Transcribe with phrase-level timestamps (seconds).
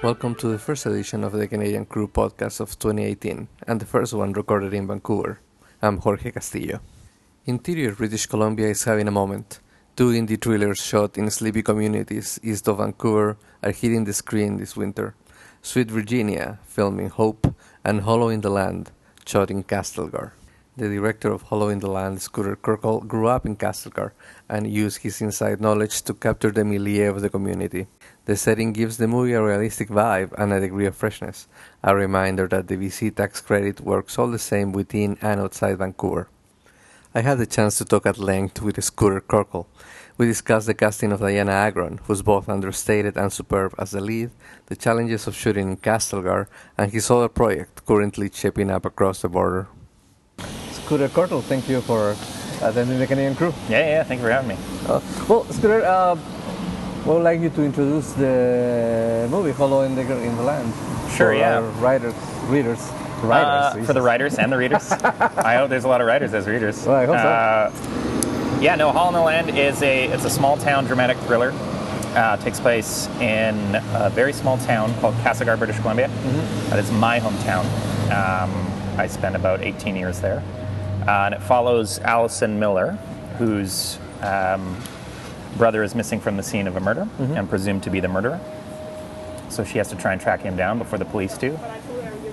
[0.00, 4.14] Welcome to the first edition of the Canadian Crew podcast of 2018, and the first
[4.14, 5.40] one recorded in Vancouver.
[5.82, 6.78] I'm Jorge Castillo.
[7.46, 9.58] Interior British Columbia is having a moment.
[9.96, 14.76] Two indie thrillers shot in sleepy communities east of Vancouver are hitting the screen this
[14.76, 15.16] winter.
[15.62, 17.52] Sweet Virginia, filmed in Hope,
[17.84, 18.92] and Hollow in the Land,
[19.26, 20.30] shot in Castlegar.
[20.76, 24.12] The director of Hollow in the Land, Scooter Corkle, grew up in Castlegar
[24.48, 27.88] and used his inside knowledge to capture the milieu of the community.
[28.28, 31.48] The setting gives the movie a realistic vibe and a degree of freshness,
[31.82, 36.28] a reminder that the BC tax credit works all the same within and outside Vancouver.
[37.14, 39.64] I had the chance to talk at length with Scooter Corkle.
[40.18, 44.30] We discussed the casting of Dianna Agron, who's both understated and superb as the lead,
[44.66, 49.30] the challenges of shooting in Castlegar, and his other project currently shaping up across the
[49.30, 49.68] border.
[50.72, 52.14] Scooter Corkle, thank you for
[52.60, 53.54] attending the Canadian crew.
[53.70, 54.58] Yeah, yeah, thank you for having me.
[54.86, 56.18] Uh, well, Scooter, uh,
[57.08, 60.70] I would like you to introduce the movie Hollow in the, in the Land.
[61.10, 61.80] Sure, for yeah.
[61.80, 62.12] Writers,
[62.48, 63.86] readers, Uh, writers.
[63.86, 64.92] for the writers and the readers.
[64.92, 66.84] I hope there's a lot of writers as readers.
[66.84, 67.26] Well, I hope so.
[67.26, 71.54] Uh, yeah, no, Hollow in the Land is a it's a small town dramatic thriller.
[72.14, 73.54] Uh, takes place in
[73.94, 76.08] a very small town called Castlegar, British Columbia.
[76.08, 76.68] Mm-hmm.
[76.68, 77.64] That is my hometown.
[78.12, 78.52] Um,
[79.00, 80.42] I spent about 18 years there,
[81.06, 82.98] uh, and it follows Allison Miller,
[83.38, 84.76] who's um,
[85.58, 87.36] brother is missing from the scene of a murder Mm-hmm.
[87.36, 88.40] and presumed to be the murderer.
[89.50, 91.58] So she has to try and track him down before the police do.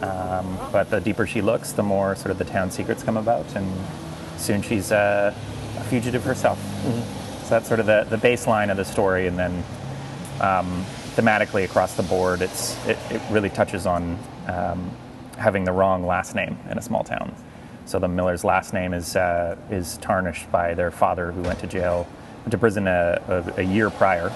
[0.02, 3.46] Um, but the deeper she looks, the more sort of the town secrets come about,
[3.56, 3.66] and
[4.38, 5.34] soon she's uh,
[5.78, 6.60] a fugitive herself.
[7.44, 9.64] So that's sort of the, the baseline of the story, and then
[10.42, 14.92] um, thematically across the board, it's it, it really touches on um,
[15.38, 17.34] having the wrong last name in a small town.
[17.86, 21.68] So the Miller's last name is uh, is tarnished by their father, who went to
[21.68, 22.06] jail,
[22.50, 23.22] to prison a,
[23.58, 24.32] a, a year prior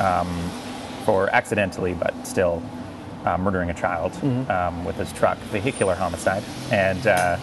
[0.00, 0.28] um,
[1.04, 2.62] for accidentally, but still
[3.24, 4.12] uh, murdering a child
[4.50, 7.06] um, with his truck, vehicular homicide, and.
[7.06, 7.38] Uh,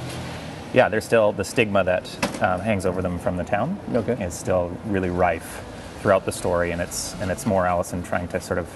[0.73, 4.21] yeah, there's still the stigma that um, hangs over them from the town Okay.
[4.21, 5.63] is still really rife
[6.01, 8.67] throughout the story, and it's and it's more Allison trying to sort of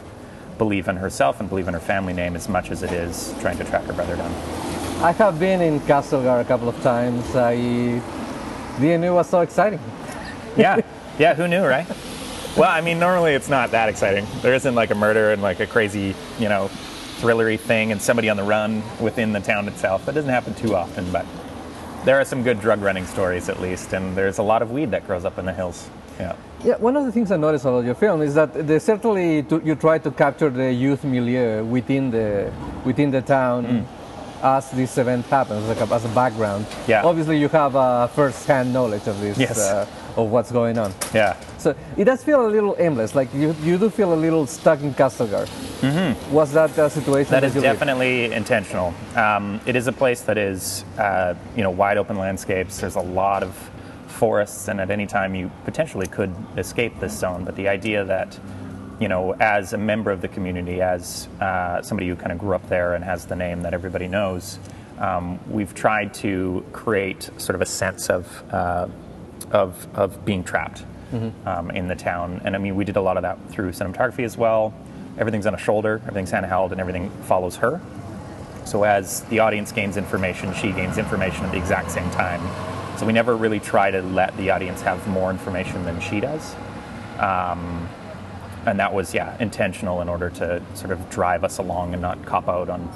[0.58, 3.58] believe in herself and believe in her family name as much as it is trying
[3.58, 4.32] to track her brother down.
[5.04, 7.36] I have been in Castlegar a couple of times.
[7.36, 7.56] I
[8.80, 9.82] didn't know it was so exciting.
[10.56, 10.80] Yeah,
[11.20, 11.88] yeah, who knew, right?
[12.58, 14.26] Well, I mean, normally it's not that exciting.
[14.42, 16.70] There isn't like a murder and like a crazy, you know,
[17.20, 20.06] thrillery thing and somebody on the run within the town itself.
[20.06, 21.26] That doesn't happen too often, but
[22.06, 24.92] there are some good drug running stories at least, and there's a lot of weed
[24.92, 25.90] that grows up in the hills.
[26.20, 26.36] Yeah.
[26.64, 29.62] Yeah, one of the things I noticed about your film is that they certainly to,
[29.64, 32.52] you try to capture the youth milieu within the
[32.84, 33.86] within the town mm.
[34.42, 36.66] As this event happens, like a, as a background.
[36.88, 37.04] Yeah.
[37.06, 39.60] Obviously, you have a first-hand knowledge of this, Yes.
[39.60, 39.86] uh,
[40.18, 40.94] of what's going on.
[41.14, 41.36] Yeah.
[41.58, 43.16] So it does feel a little aimless.
[43.16, 45.46] Like you, you do feel a little stuck in Castlegar.
[45.82, 46.34] Mm-hmm.
[46.34, 47.32] Was that a situation?
[47.32, 47.80] That is you lived?
[47.80, 48.94] definitely intentional.
[49.16, 52.80] Um, it is a place that is, uh, you know, wide open landscapes.
[52.80, 53.56] There's a lot of
[54.08, 57.46] forests, and at any time you potentially could escape this zone.
[57.46, 58.38] But the idea that,
[59.00, 62.54] you know, as a member of the community, as uh, somebody who kind of grew
[62.54, 64.60] up there and has the name that everybody knows,
[65.00, 68.88] um, we've tried to create sort of a sense of uh,
[69.52, 70.84] of, of being trapped
[71.46, 72.42] um, in the town.
[72.44, 74.74] And I mean, we did a lot of that through cinematography as well.
[75.18, 77.82] Everything's on a shoulder, everything's handheld, and everything follows her.
[78.66, 82.42] So as the audience gains information, she gains information at the exact same time.
[82.98, 86.56] So we never really try to let the audience have more information than she does.
[87.18, 87.90] Um,
[88.70, 92.24] and that was, yeah, intentional in order to sort of drive us along and not
[92.26, 92.88] cop out on,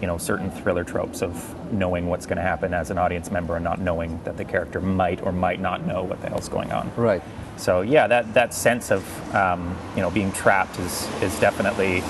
[0.00, 3.56] you know, certain thriller tropes of knowing what's going to happen as an audience member
[3.56, 6.70] and not knowing that the character might or might not know what the hell's going
[6.72, 6.90] on.
[6.96, 7.22] Right.
[7.56, 12.02] So yeah, that, that sense of um, you know being trapped is is definitely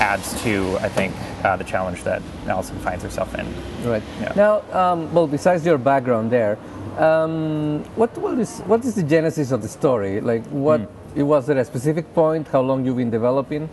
[0.00, 3.46] adds to I think uh, the challenge that Allison finds herself in.
[3.88, 4.02] Right.
[4.20, 4.32] Yeah.
[4.36, 6.58] Now, um, well, besides your background there,
[6.98, 10.20] um, what, what is what is the genesis of the story?
[10.20, 11.03] Like, what Hmm.
[11.14, 12.48] It was at a specific point?
[12.48, 13.68] How long you've been developing,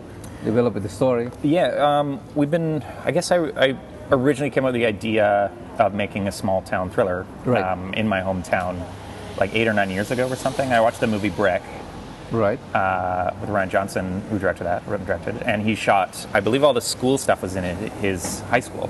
[0.45, 1.31] developing the story?
[1.41, 2.83] Yeah, um, we've been.
[3.03, 3.75] I guess I, I
[4.11, 7.63] originally came up with the idea of making a small town thriller Right.
[7.63, 8.85] um, in my hometown,
[9.39, 10.71] like eight or nine years ago or something.
[10.71, 11.63] I watched the movie Brick,
[12.31, 12.59] Right.
[12.75, 16.27] uh, with Rian Johnson, who directed that, wrote and directed, and he shot.
[16.33, 18.87] I believe all the school stuff was in it, his high school,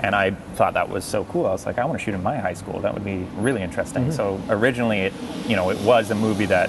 [0.00, 1.46] and I thought that was so cool.
[1.46, 2.80] I was like, I want to shoot in my high school.
[2.80, 4.12] That would be really interesting.
[4.12, 5.14] So originally, it,
[5.46, 6.68] you know, it was a movie that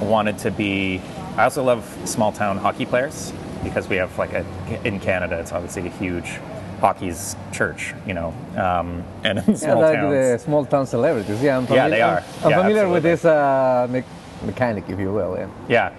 [0.00, 1.00] wanted to be.
[1.36, 3.32] I also love small town hockey players
[3.62, 4.44] because we have like a
[4.84, 6.38] in Canada, it's obviously a huge
[6.80, 10.14] hockey's church, you know, um, and in Yeah, small like towns.
[10.14, 11.42] the small town celebrities.
[11.42, 12.22] Yeah, I'm Yeah, familiar, they are.
[12.44, 14.02] I'm Yeah, familiar with this uh, me-
[14.44, 15.36] mechanic, if you will.
[15.36, 15.48] Yeah.
[15.68, 15.92] Yeah,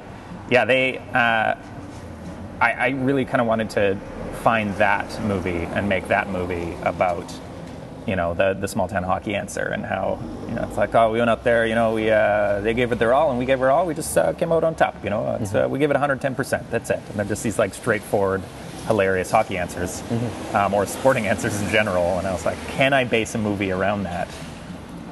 [0.50, 0.66] yeah.
[0.66, 1.56] They uh,
[2.62, 3.98] I, I really kind of wanted to
[4.44, 7.26] find that movie and make that movie about
[8.08, 11.12] you know the the small town hockey answer and how you know it's like oh
[11.12, 13.46] we went out there you know we uh, they gave it their all and we
[13.46, 15.38] gave it our all we just uh, came out on top you know?
[15.40, 17.00] It's, uh, we give it 110 percent that's it.
[17.10, 18.44] And they're just these like straightforward
[18.88, 20.04] hilarious hockey answers
[20.54, 22.20] um, or sporting answers in general.
[22.20, 24.28] And I was like can I base a movie around that?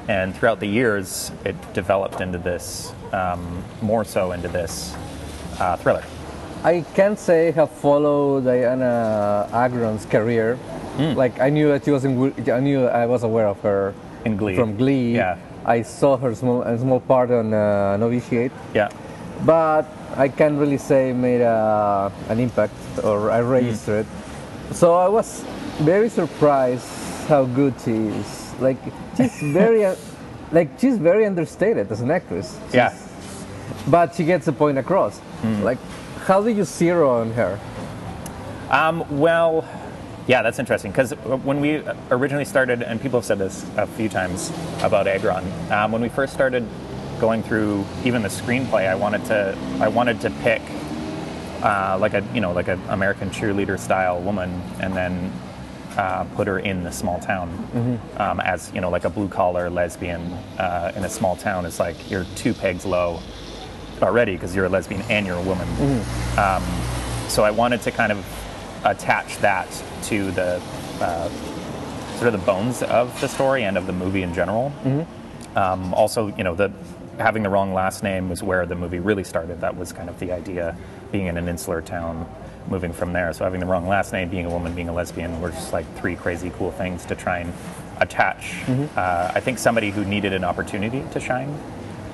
[0.06, 4.94] And throughout the years it developed into this um, more so into this
[5.58, 6.04] uh, thriller.
[6.62, 10.58] I can't say I have followed Dianna Agron's career.
[10.98, 12.32] Like I knew that she was in.
[12.50, 13.94] I knew I was aware of her
[14.24, 14.54] In Glee.
[14.54, 15.14] from Glee.
[15.16, 15.38] Yeah.
[15.64, 18.88] I saw her small a small part on uh, Novitiate, yeah
[19.44, 19.84] but
[20.16, 24.06] I can't really say made a, an impact or I registered.
[24.72, 25.42] So I was
[25.80, 26.86] very surprised
[27.28, 28.54] how good she is.
[28.60, 28.78] Like
[29.16, 29.96] she's very, uh,
[30.52, 32.58] like she's very understated as an actress.
[32.72, 32.94] yeah
[33.88, 35.20] but she gets the point across.
[35.62, 35.78] Like,
[36.26, 37.58] how do you zero on her?
[38.70, 39.62] Um, well,
[40.26, 44.08] yeah, that's interesting because when we originally started, and people have said this a few
[44.08, 46.66] times about Agron, um, when we first started
[47.20, 50.62] going through even the screenplay, I wanted to I wanted to pick
[51.62, 55.32] uh, like a you know like an American cheerleader style woman, and then
[55.96, 57.48] uh, put her in the small town
[58.18, 60.20] um, as you know like a blue collar lesbian
[60.58, 61.66] uh, in a small town.
[61.66, 63.20] It's like you're two pegs low
[64.02, 65.68] already because you're a lesbian and you're a woman.
[66.38, 66.64] Um,
[67.28, 68.24] so I wanted to kind of
[68.84, 69.66] attach that
[70.04, 70.60] to the
[71.00, 71.28] uh,
[72.16, 74.72] sort of the bones of the story and of the movie in general.
[75.56, 76.70] Um, also, you know, the
[77.18, 79.60] having the wrong last name was where the movie really started.
[79.60, 80.76] That was kind of the idea,
[81.12, 82.26] being in an insular town,
[82.68, 83.32] moving from there.
[83.32, 85.86] So having the wrong last name, being a woman, being a lesbian, were just like
[85.96, 87.52] three crazy cool things to try and
[88.00, 88.54] attach.
[88.96, 91.56] Uh, I think somebody who needed an opportunity to shine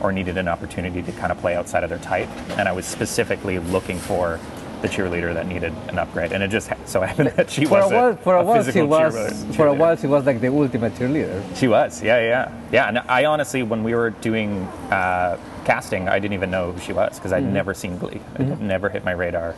[0.00, 2.28] or needed an opportunity to kind of play outside of their type.
[2.58, 4.38] And I was specifically looking for
[4.82, 6.32] the cheerleader that needed an upgrade.
[6.32, 8.66] And it just so happened that she For a was while, for a, while she
[8.66, 11.42] physical was cheerleader- for a while she was like the ultimate cheerleader.
[11.56, 12.88] She was, yeah, yeah, yeah.
[12.88, 16.92] And I honestly, when we were doing uh, casting, I didn't even know who she
[16.92, 18.20] was because I'd never seen Glee.
[18.38, 19.54] It had never hit my radar.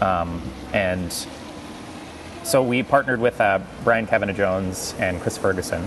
[0.00, 0.40] Um,
[0.72, 1.12] and
[2.44, 5.82] so we partnered with uh, Brian Kevin Jones and Chris Ferguson.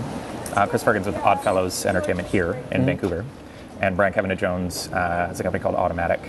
[0.54, 3.24] Uh, Chris Ferguson with Oddfellows Entertainment here in Vancouver,
[3.80, 6.20] and Brian Kevin Jones uh, has a company called Automatic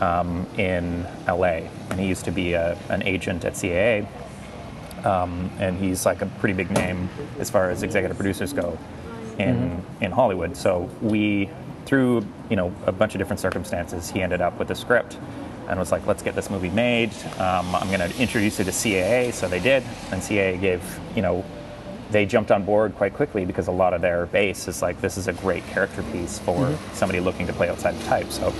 [0.00, 4.06] um, in LA, and he used to be a, an agent at CAA
[5.04, 7.08] um, and he's like a pretty big name
[7.38, 8.78] as far as executive producers go
[9.38, 10.56] in in Hollywood.
[10.56, 11.48] So we,
[11.86, 15.18] through you know a bunch of different circumstances, he ended up with the script
[15.68, 17.12] and was like, "Let's get this movie made.
[17.38, 20.82] Um, I'm going to introduce you to CAA." So they did, and CAA gave
[21.14, 21.44] you know.
[22.10, 25.16] They jumped on board quite quickly because a lot of their base is like this
[25.16, 28.30] is a great character piece for somebody looking to play outside the type.
[28.30, 28.50] So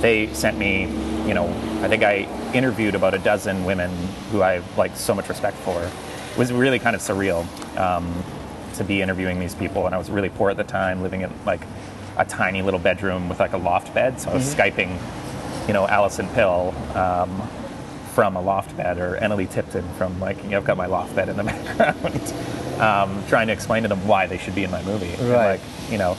[0.00, 0.82] they sent me,
[1.26, 1.48] you know,
[1.82, 3.90] I think I interviewed about a dozen women
[4.30, 5.82] who I have like so much respect for.
[5.82, 7.44] It was really kind of surreal
[7.76, 8.22] um,
[8.74, 11.30] to be interviewing these people, and I was really poor at the time, living in
[11.44, 11.60] like
[12.16, 14.20] a tiny little bedroom with like a loft bed.
[14.20, 14.98] So I was skyping,
[15.66, 16.74] you know, Alison Pill.
[16.94, 17.48] Um,
[18.14, 21.36] from a loft bed, or Emily Tipton from like, I've got my loft bed in
[21.36, 21.44] the
[21.78, 22.32] background,
[22.80, 25.12] um, trying to explain to them why they should be in my movie.
[25.14, 25.52] And, Right.
[25.52, 26.16] Like, you know,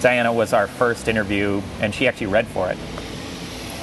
[0.00, 2.78] Dianna was our first interview, and she actually read for it.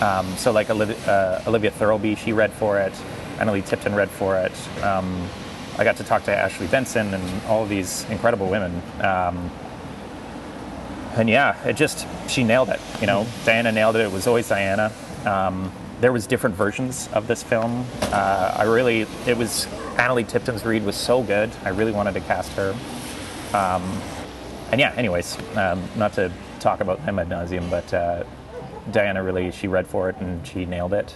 [0.03, 2.93] Um, so like Olivia, uh, Olivia Thirlby, she read for it.
[3.38, 4.51] Analeigh Tipton read for it.
[4.83, 5.27] Um,
[5.77, 8.81] I got to talk to Ashley Benson and all of these incredible women.
[9.00, 9.50] Um,
[11.15, 12.79] and yeah, it just she nailed it.
[13.00, 14.01] You know, Dianna nailed it.
[14.01, 14.91] It was always Dianna.
[15.25, 15.71] Um,
[16.01, 17.86] there was different versions of this film.
[18.12, 19.67] Uh, I really, it was
[19.98, 21.51] Analeigh Tipton's read was so good.
[21.63, 22.72] I really wanted to cast her.
[23.53, 23.84] Um,
[24.72, 28.24] and yeah, anyways, um, not to talk about them ad nauseum, but uh,
[28.89, 31.12] Dianna really she read for it and she nailed it.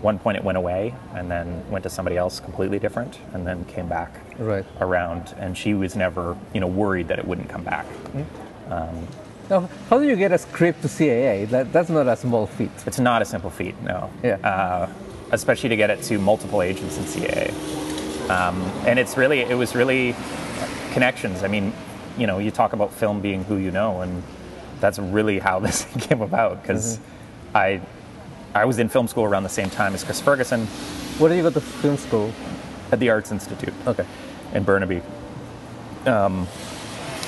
[0.00, 3.64] One point it went away and then went to somebody else completely different, and then
[3.66, 4.64] came back Right.
[4.80, 5.34] around.
[5.38, 7.84] And she was never, you know, worried that it wouldn't come back.
[9.50, 11.48] Now, how do you get a script to CAA?
[11.48, 12.70] That, that's not a small feat.
[12.86, 14.08] It's not a simple feat, no.
[14.22, 14.36] Yeah.
[14.36, 14.88] Uh,
[15.32, 17.50] especially to get it to multiple agents in CAA.
[18.30, 20.14] Um, and it's really, it was really
[20.92, 21.42] connections.
[21.42, 21.72] I mean,
[22.16, 24.22] you know, you talk about film being who you know, and
[24.78, 26.62] that's really how this came about.
[26.62, 27.00] Because
[27.52, 27.80] I,
[28.54, 30.66] I was in film school around the same time as Chris Ferguson
[31.18, 32.32] Where did you go to film school?
[32.92, 34.04] at the Arts Institute Okay.
[34.52, 35.00] in Burnaby.
[36.06, 36.48] Um,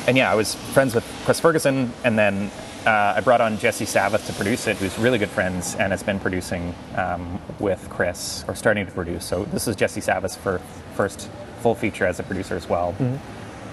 [0.07, 2.51] and yeah, I was friends with Chris Ferguson, and then
[2.87, 6.03] uh, I brought on Jesse Savath to produce it, who's really good friends and has
[6.03, 9.25] been producing um, with Chris, or starting to produce.
[9.25, 10.61] So this is Jesse Savath's for
[10.95, 11.31] first
[11.61, 12.95] full feature as a producer as well,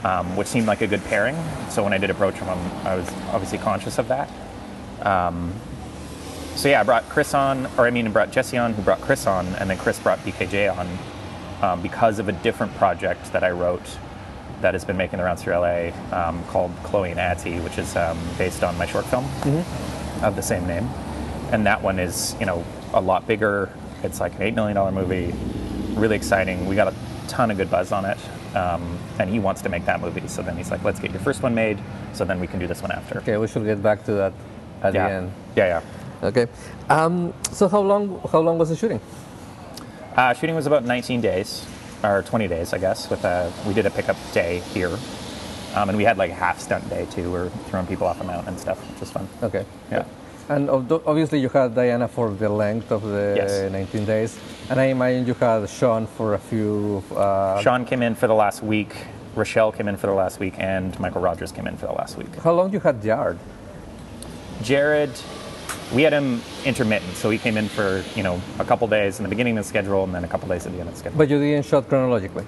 [0.03, 1.35] um, which seemed like a good pairing.
[1.69, 2.47] So when I did approach him,
[2.85, 4.29] I was obviously conscious of that.
[5.01, 5.53] Um,
[6.55, 9.01] so yeah, I brought Chris on, or I mean, I brought Jesse on, who brought
[9.01, 10.87] Chris on, and then Chris brought BKJ on
[11.63, 13.97] um, because of a different project that I wrote
[14.61, 17.95] that has been making the rounds through LA um, called Chloe and Attie, which is
[17.95, 19.25] um, based on my short film
[20.21, 20.87] of the same name.
[21.51, 22.63] And that one is, you know,
[22.93, 23.71] a lot bigger.
[24.03, 25.33] It's like an $8 million movie,
[25.99, 26.65] really exciting.
[26.65, 26.95] We got a
[27.27, 28.17] ton of good buzz on it.
[28.55, 30.27] Um, and he wants to make that movie.
[30.27, 31.77] So then he's like, let's get your first one made,
[32.13, 33.19] so then we can do this one after.
[33.19, 34.33] Okay, we should get back to that
[34.81, 35.07] at yeah.
[35.07, 35.31] the end.
[35.55, 35.81] Yeah,
[36.21, 36.27] yeah.
[36.27, 36.47] Okay.
[36.89, 38.99] Um, so how long how long was the shooting?
[40.15, 41.65] Uh, shooting was about 19 days,
[42.03, 43.09] or 20 days, I guess.
[43.09, 44.97] With a, we did a pickup day here,
[45.75, 47.31] um, and we had like a half stunt day too.
[47.31, 49.27] We are throwing people off a mountain and stuff, which was fun.
[49.43, 49.65] Okay.
[49.91, 50.05] Yeah.
[50.49, 53.71] And obviously you had Diana for the length of the Yes.
[53.71, 54.39] 19 days,
[54.71, 57.03] and I imagine you had Shawn for a few.
[57.15, 58.95] Uh, Shawn came in for the last week.
[59.35, 62.17] Rachelle came in for the last week, and Michael Rogers came in for the last
[62.17, 62.33] week.
[62.43, 63.37] how long you had Jared?
[64.63, 65.11] Jared,
[65.93, 69.23] we had him intermittent, so he came in for you know a couple days in
[69.23, 70.99] the beginning of the schedule, and then a couple days at the end of the
[70.99, 71.17] schedule.
[71.17, 72.45] But you didn't shot chronologically.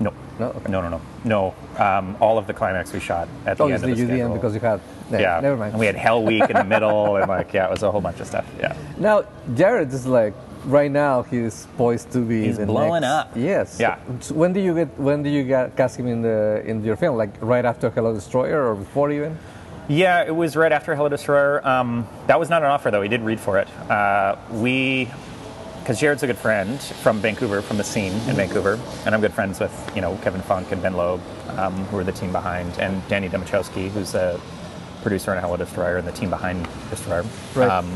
[0.00, 0.46] no, No?
[0.48, 0.72] Okay.
[0.72, 1.54] no, no, no, no.
[1.78, 4.16] Um, all of the climax we shot at the Obviously end of the you schedule.
[4.28, 4.80] didn't because you had.
[5.10, 5.72] no, yeah, Never mind.
[5.72, 8.00] And we had Hell Week in the middle, and like yeah, it was a whole
[8.00, 8.46] bunch of stuff.
[8.58, 8.74] Yeah.
[8.98, 10.34] Now Jared is like
[10.66, 13.32] right now he's poised to be He's the blowing next- up.
[13.36, 13.78] Yes.
[13.80, 13.96] Yeah.
[14.20, 16.96] So when do you get when do you get cast him in the in your
[16.96, 17.16] film?
[17.16, 19.38] Like right after Hello Destroyer or before even?
[19.90, 21.66] Yeah, it was right after Hello Destroyer.
[21.66, 23.02] Um, that was not an offer, though.
[23.02, 23.68] He did read for it.
[23.90, 25.08] Uh, we,
[25.80, 29.32] because Jared's a good friend from Vancouver, from the scene in Vancouver, and I'm good
[29.34, 31.20] friends with you know Kevan Funk and Ben Loeb,
[31.58, 34.40] um, who are the team behind, and Danny Demachowski, who's a
[35.02, 37.24] producer on Hello Destroyer and the team behind Destroyer.
[37.56, 37.68] Right.
[37.68, 37.92] Um,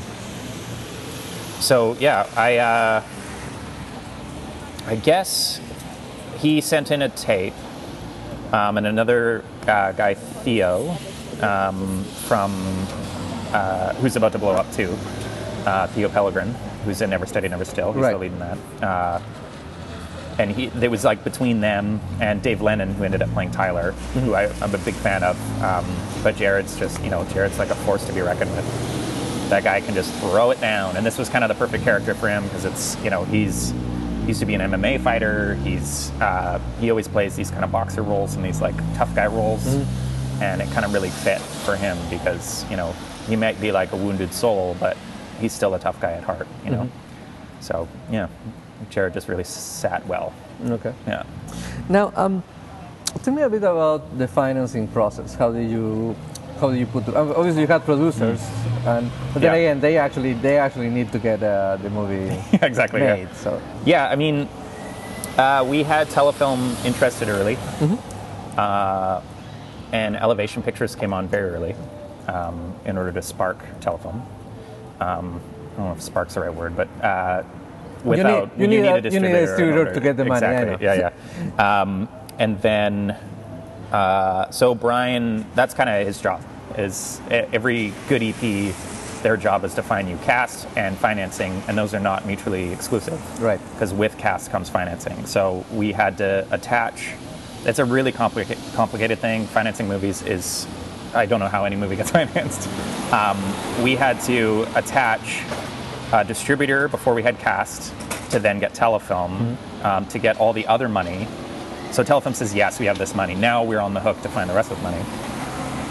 [1.61, 3.05] so yeah, I, uh,
[4.89, 5.61] I guess
[6.39, 7.55] he sent in a tape,
[8.53, 10.99] um, and another uh, guy, Theo,
[11.43, 12.53] um, from
[13.53, 14.97] uh, who's about to blow up too,
[15.67, 16.53] uh, Theo Pellerin,
[16.85, 17.93] who's in Never Steady, Never Still.
[17.93, 18.13] He's Right.
[18.13, 18.59] the lead in that.
[18.83, 19.21] Uh,
[20.39, 23.93] and he, it was like between them and Dave Lennon, who ended up playing Tyler,
[24.15, 25.63] who I, I'm a big fan of.
[25.63, 25.85] Um,
[26.25, 29.49] but Jared's just, you know, Jared's like a force to be reckoned with.
[29.51, 32.15] That guy can just throw it down, and this was kind of the perfect character
[32.15, 33.73] for him because it's, you know, he's
[34.23, 35.55] he used to be an MMA fighter.
[35.57, 39.27] He's uh, he always plays these kind of boxer roles and these like tough guy
[39.27, 39.65] roles,
[40.41, 42.93] and it kind of really fit for him because you know
[43.29, 44.97] he might be like a wounded soul, but
[45.41, 46.89] he's still a tough guy at heart, you know.
[47.61, 48.29] So yeah,
[48.91, 50.33] Jared just really sat well.
[50.67, 50.95] Okay.
[51.07, 51.25] Yeah.
[51.89, 52.43] Now, um,
[53.23, 55.35] tell me a bit about the financing process.
[55.35, 56.15] How did you,
[56.61, 57.09] how did you put?
[57.09, 58.41] ob- Obviously, you had producers,
[58.87, 59.43] and but then Mm.
[59.43, 59.55] Yeah.
[59.55, 63.01] again, they actually they actually need to get uh, the movie exactly.
[63.01, 63.15] yeah.
[63.17, 63.35] made.
[63.37, 64.49] So Yeah, I mean,
[65.39, 67.57] uh, we had Telefilm interested early,
[68.57, 69.21] uh,
[69.95, 71.75] and Elevation Pictures came on very early
[72.27, 74.21] um, in order to spark Telefilm.
[75.01, 75.41] Um,
[75.73, 77.45] I don't know if "spark's" the right word, but uh,
[78.03, 80.47] without you need a- you need a distributor, in distributor order- to get the money,
[80.47, 80.85] Exactly.
[80.85, 81.11] Yeah,
[81.57, 81.81] yeah.
[81.83, 82.09] Um,
[82.39, 83.17] and then,
[83.93, 86.43] uh, so Brian, that's kind of his job.
[86.77, 88.75] Is every good EP,
[89.23, 93.21] their job is to find you cast and financing, and those are not mutually exclusive
[93.41, 93.61] right.
[93.75, 95.25] because with cast comes financing.
[95.27, 97.15] So we had to attach.
[97.67, 99.47] It's a really complicated complicated thing.
[99.47, 100.67] Financing movies is,
[101.15, 102.69] I don't know how any movie gets financed.
[103.13, 103.43] Um,
[103.83, 105.43] we had to attach
[106.13, 107.93] a distributor before we had cast
[108.31, 111.27] to then get Telefilm um, to get all the other money.
[111.91, 113.35] So Telefilm says yes, we have this money.
[113.35, 115.03] Now we're on the hook to find the rest of the money.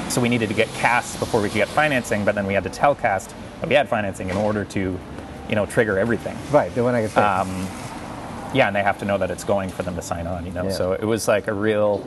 [0.09, 2.63] So we needed to get cast before we could get financing, but then we had
[2.65, 4.99] to tell cast that we had financing in order to,
[5.49, 6.37] you know, trigger everything.
[6.51, 6.73] Right.
[6.75, 7.23] They want to get paid.
[7.23, 7.67] Um,
[8.53, 10.51] yeah, and they have to know that it's going for them to sign on, you
[10.51, 10.65] know.
[10.65, 10.71] Yeah.
[10.71, 12.05] So it was like a real,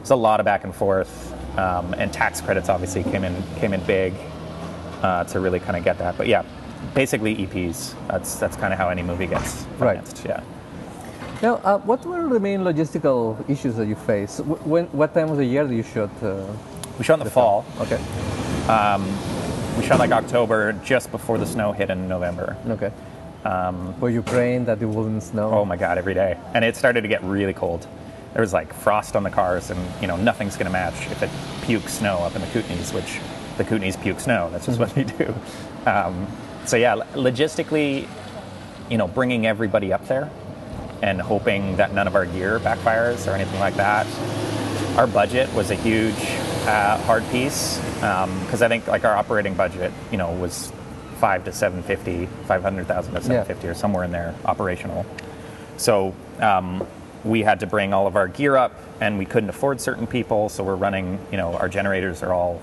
[0.00, 3.72] it's a lot of back and forth, um, and tax credits obviously came in came
[3.72, 4.12] in big
[5.02, 6.16] uh, to really kind of get that.
[6.18, 6.44] But yeah,
[6.94, 7.94] basically EPs.
[8.08, 9.96] That's that's kind of how any movie gets Right.
[9.96, 10.24] financed.
[10.24, 10.42] Yeah.
[11.42, 14.40] now, uh, what were the main logistical issues that you faced?
[14.40, 16.10] Wh- When, what time of the year do you shoot?
[16.22, 16.42] Uh,
[16.98, 17.64] We shot in the fall.
[17.80, 17.98] okay.
[19.78, 22.56] We shot like October, just before the snow hit in November.
[22.68, 22.90] Okay.
[23.44, 25.50] Um, were you praying that it wouldn't snow?
[25.50, 26.36] Oh my god, every day.
[26.54, 27.86] And it started to get really cold.
[28.34, 31.22] There was like frost on the cars, and you know nothing's going to match if
[31.22, 31.30] it
[31.62, 33.20] pukes snow up in the Kootenays, which
[33.56, 34.48] the Kootenays puke snow.
[34.50, 35.34] That's just what they do.
[35.86, 36.26] Um,
[36.66, 38.06] so yeah, logistically,
[38.90, 40.30] you know, bringing everybody up there
[41.02, 44.06] and hoping that none of our gear backfires or anything like that.
[44.96, 46.16] Our budget was a huge
[46.66, 50.72] uh, hard piece because I think like our operating budget, you know, was
[51.20, 55.04] five to seven fifty, five hundred thousand to seven fifty, or somewhere in there, operational.
[55.76, 56.86] So um,
[57.24, 60.48] we had to bring all of our gear up, and we couldn't afford certain people.
[60.48, 62.60] So we're running, you know, our generators are all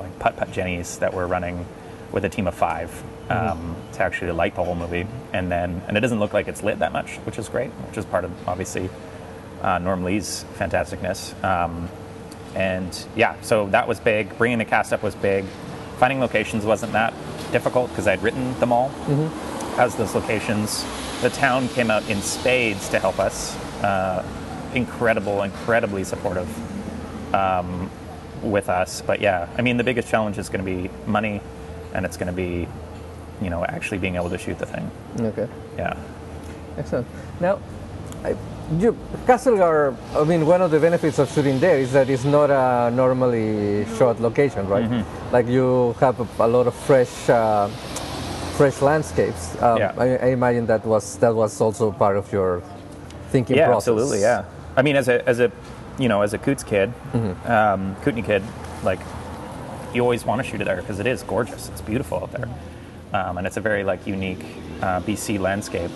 [0.00, 1.66] like putt putt jennies that we're running.
[2.12, 5.96] with a team of 5 um, to actually light the whole movie, and then and
[5.96, 8.32] it doesn't look like it's lit that much, which is great, which is part of
[8.48, 8.90] obviously
[9.62, 11.32] uh, Norm Li's fantasticness.
[11.44, 11.88] Um,
[12.56, 14.36] and yeah, so that was big.
[14.38, 15.44] Bringing the cast up was big.
[16.00, 17.12] Finding locations wasn't that
[17.52, 18.90] difficult because I'd written them all
[19.76, 20.82] as those locations.
[21.20, 23.54] The town came out in spades to help us.
[23.84, 24.24] Uh,
[24.74, 26.48] incredible, incredibly supportive
[27.34, 27.90] um,
[28.42, 29.02] with us.
[29.02, 31.42] But yeah, I mean, the biggest challenge is going to be money,
[31.92, 32.66] and it's going to be,
[33.42, 34.90] you know, actually being able to shoot the thing.
[35.20, 35.48] Okay.
[35.76, 35.98] Yeah.
[36.78, 37.06] Excellent.
[37.40, 37.60] Now,
[38.24, 38.36] I,
[38.78, 42.50] you, Castlegar, I mean, one of the benefits of shooting there is that it's not
[42.50, 44.88] a normally shot location, right?
[44.88, 45.19] Mm-hmm.
[45.32, 47.68] Like you have a, a lot of fresh, uh,
[48.56, 49.54] fresh landscapes.
[49.62, 49.94] Um, Yeah.
[49.96, 52.62] I, I imagine that was that was also part of your
[53.30, 53.92] thinking yeah, process.
[53.92, 54.20] absolutely.
[54.20, 54.44] Yeah.
[54.76, 55.50] I mean, as a as a
[55.98, 56.92] you know as a Coots kid,
[57.46, 58.42] um, Kootenai kid,
[58.82, 59.00] like
[59.94, 61.68] you always want to shoot it there because it is gorgeous.
[61.68, 62.48] It's beautiful out there,
[63.12, 64.44] um, and it's a very like unique
[64.82, 65.90] uh, BC landscape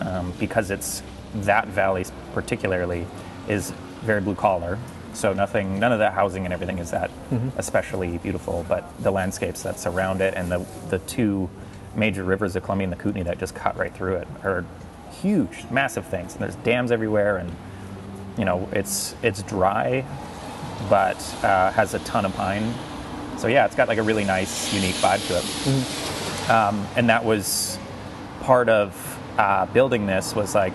[0.00, 1.02] um, because it's
[1.34, 3.06] that valley particularly
[3.48, 4.78] is very blue collar.
[5.14, 7.10] So nothing, none of the housing and everything is that
[7.56, 8.64] especially beautiful.
[8.68, 11.50] But the landscapes that surround it and the the two
[11.94, 14.64] major rivers, the Columbia and the Kootenai, that just cut right through it, are
[15.20, 16.32] huge, massive things.
[16.34, 17.54] And there's dams everywhere, and
[18.38, 20.04] you know it's it's dry,
[20.88, 22.74] but uh, has a ton of pine.
[23.38, 26.50] So yeah, it's got like a really nice, unique vibe to it.
[26.50, 27.78] Um, and that was
[28.40, 30.74] part of uh, building this was like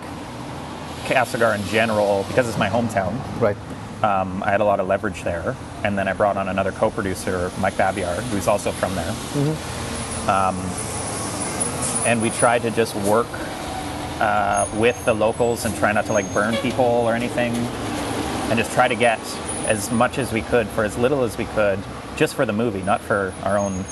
[1.04, 3.14] Castlegar in general because it's my hometown.
[3.40, 3.56] Right.
[4.02, 7.50] Um, I had a lot of leverage there, and then I brought on another co-producer,
[7.58, 9.10] Mike Babiar, who's also from there.
[10.30, 10.56] Um,
[12.06, 13.26] and we tried to just work
[14.20, 18.72] uh, with the locals and try not to like burn people or anything, and just
[18.72, 19.18] try to get
[19.66, 21.78] as much as we could for as little as we could,
[22.16, 23.84] just for the movie, not for our own,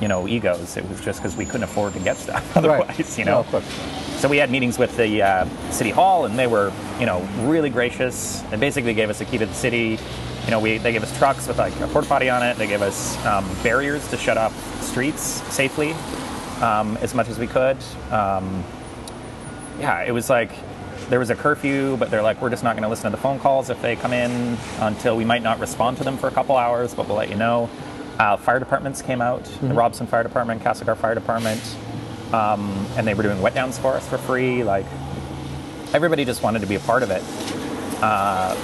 [0.00, 0.76] you know, egos.
[0.76, 3.50] It was just because we couldn't afford to get stuff otherwise, you No, know.
[3.50, 3.64] course.
[4.20, 7.70] So we had meetings with the uh, city hall, and they were, you know, really
[7.70, 8.40] gracious.
[8.50, 9.98] They basically gave us a key to the city.
[10.44, 12.56] You know, we they gave us trucks with like a porta potty on it.
[12.56, 15.20] They gave us um, barriers to shut off streets
[15.54, 15.92] safely
[16.60, 17.76] um, as much as we could.
[18.10, 18.64] Um,
[19.78, 20.50] yeah, it was like
[21.08, 23.22] there was a curfew, but they're like, we're just not going to listen to the
[23.22, 26.30] phone calls if they come in until we might not respond to them for a
[26.30, 27.68] couple hours, but we'll let you know.
[28.20, 31.58] Uh, fire departments came out, the Robson Fire Department, Castlegar Fire Department,
[32.34, 34.62] um, and they were doing wet downs for us for free.
[34.62, 34.84] Like
[35.94, 37.22] everybody just wanted to be a part of it.
[38.02, 38.54] Uh,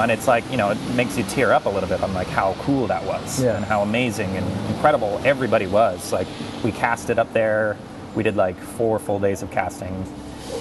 [0.00, 2.26] and it's like you know it makes you tear up a little bit on like
[2.26, 3.56] how cool that was Yeah.
[3.56, 6.12] and how amazing and incredible everybody was.
[6.12, 6.28] Like
[6.62, 7.74] we cast it up there.
[8.14, 9.94] We did like four full days of casting.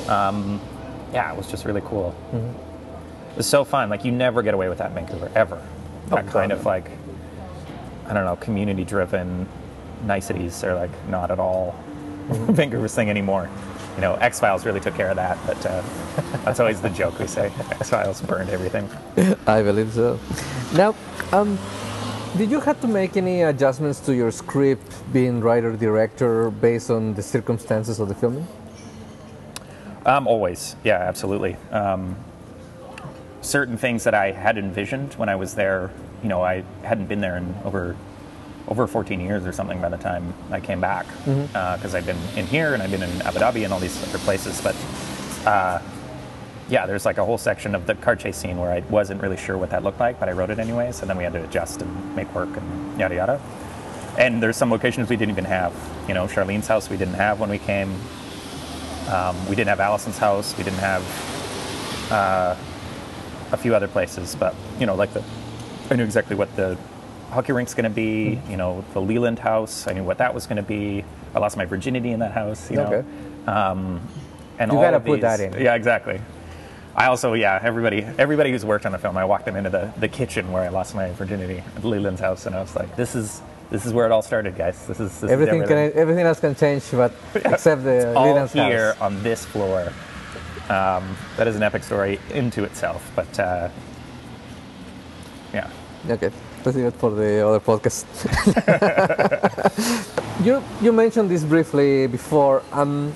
[0.07, 0.61] Um,
[1.11, 2.15] yeah it was just really cool.
[3.31, 3.89] It was so fun.
[3.89, 5.61] Like you never get away with that in vancouver ever.
[6.07, 6.89] That Oh, kind God, of like
[8.07, 9.47] i don't know community driven
[10.05, 11.75] niceties are like not at all
[12.29, 13.49] vancouver's thing anymore
[13.95, 15.81] you know x files really took care of that but uh,
[16.45, 18.87] that's always the joke we say x files burned everything
[19.47, 20.19] I believe so.
[20.73, 20.93] Now,
[21.31, 21.57] um,
[22.37, 27.13] did you have to make any adjustments to your script, being writer director, based on
[27.13, 28.45] the circumstances of the filming?
[30.05, 31.55] Um, always, yeah, absolutely.
[31.71, 32.17] Um,
[33.41, 35.91] certain things that I had envisioned when I was there,
[36.23, 37.95] you know, I hadn't been there in over
[38.67, 42.45] over 14 years or something by the time I came back because I've been in
[42.45, 44.59] here and I've been in Abu Dhabi and all these other places.
[44.61, 44.75] But
[45.47, 45.81] uh,
[46.69, 49.37] yeah, there's like a whole section of the car chase scene where I wasn't really
[49.37, 50.91] sure what that looked like, but I wrote it anyway.
[50.91, 53.41] So then we had to adjust and make work and yada yada.
[54.17, 55.73] And there's some locations we didn't even have.
[56.07, 57.95] You know, Charlene's house we didn't have when we came.
[59.09, 60.57] Um, we didn't have Allison's house.
[60.57, 62.55] We didn't have uh,
[63.53, 65.23] a few other places, but you know, like the,
[65.89, 66.77] I knew exactly what the
[67.31, 68.39] hockey rink's going to be.
[68.49, 69.87] You know, the Leland house.
[69.87, 71.03] I knew what that was going to be.
[71.35, 72.69] I lost my virginity in that house.
[72.71, 73.07] You Okay.
[73.45, 74.01] know, um,
[74.59, 75.53] and You all gotta of put that in.
[75.61, 76.19] Yeah, exactly.
[76.95, 79.93] I also, yeah, everybody, everybody who's worked on the film, I walked them into the,
[79.99, 83.13] the kitchen where I lost my virginity at Leland's house, and I was like, this
[83.15, 84.87] is this is where it all started, guys.
[84.87, 88.51] This is this Everything is can, everything else can change, but except the all Leland's
[88.53, 89.01] here house.
[89.01, 89.91] on this floor.
[90.69, 93.69] Um, that is an epic story into itself, but uh,
[95.53, 95.69] yeah.
[96.09, 96.31] Okay,
[96.63, 98.05] let's leave it for the other podcast.
[100.45, 102.63] you you mentioned this briefly before.
[102.71, 103.11] Um,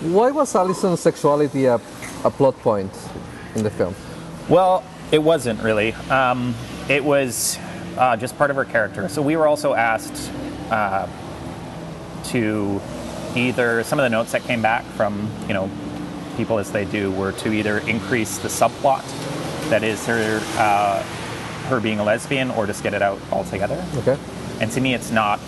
[0.00, 1.74] why was Allison's sexuality a,
[2.24, 2.92] a plot point
[3.54, 3.94] in the film?
[4.48, 5.92] Well, it wasn't really.
[6.08, 6.54] Um,
[6.88, 7.58] it was
[7.98, 9.08] uh, just part of her character.
[9.08, 10.30] So we were also asked
[10.70, 11.06] uh,
[12.24, 12.80] to
[13.36, 15.70] either some of the notes that came back from you know
[16.36, 19.04] people as they do were to either increase the subplot
[19.68, 21.04] that is her uh,
[21.70, 23.82] her being a lesbian or just get it out altogether.
[23.96, 24.18] Okay.
[24.60, 25.38] And to me, it's not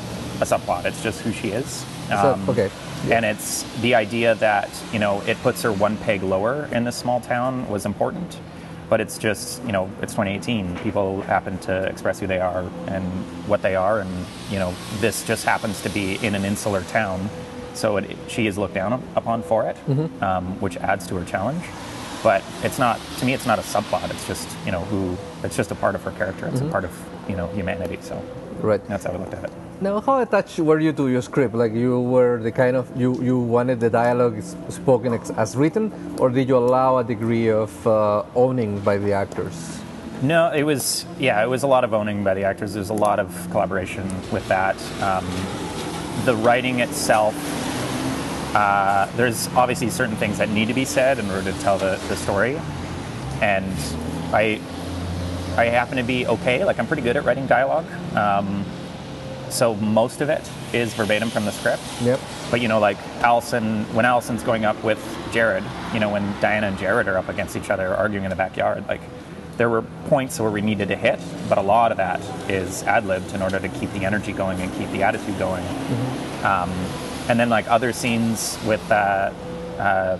[0.40, 0.86] a subplot.
[0.86, 1.84] It's just who she is.
[2.08, 2.70] So- okay.
[3.10, 6.94] And it's the idea that you know it puts her one peg lower in this
[6.94, 8.38] small town was important,
[8.88, 10.76] but it's just you know it's 2018.
[10.78, 13.04] People happen to express who they are and
[13.48, 14.10] what they are, and
[14.52, 17.28] you know this just happens to be in an insular town,
[17.74, 19.76] so it, she is looked down upon for it,
[20.22, 21.64] um, which adds to her challenge.
[22.22, 23.32] But it's not to me.
[23.34, 24.10] It's not a subplot.
[24.10, 25.16] It's just you know who.
[25.42, 26.46] It's just a part of her character.
[26.46, 26.92] It's a part of
[27.28, 27.98] you know humanity.
[28.00, 28.22] So
[28.60, 28.80] Right.
[28.86, 29.52] that's how I looked at it.
[29.80, 31.52] Now, how attached were you to your script?
[31.54, 36.30] Like, you were the kind of you you wanted the dialogue spoken as written, or
[36.30, 39.80] did you allow a degree of uh, owning by the actors?
[40.22, 42.74] No, it was yeah, it was a lot of owning by the actors.
[42.74, 44.76] There's a lot of collaboration with that.
[45.02, 45.26] Um,
[46.24, 47.34] the writing itself,
[48.54, 52.00] uh, there's obviously certain things that need to be said in order to tell the,
[52.08, 52.60] the story,
[53.40, 53.74] and
[54.34, 54.60] I
[55.56, 56.64] I happen to be okay.
[56.64, 57.86] Like I'm pretty good at writing dialogue.
[58.16, 58.64] Um,
[59.50, 61.82] so most of it is verbatim from the script.
[62.02, 62.20] Yep.
[62.50, 64.98] But you know, like Allison, when Allison's going up with
[65.32, 68.36] Jared, you know, when Dianna and Jared are up against each other arguing in the
[68.36, 69.00] backyard, like
[69.58, 73.06] there were points where we needed to hit, but a lot of that is ad
[73.06, 75.64] libbed in order to keep the energy going and keep the attitude going.
[76.44, 76.72] Um,
[77.32, 79.32] and then like other scenes with uh,
[79.78, 80.18] uh,